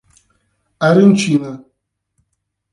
[0.87, 1.61] Arantina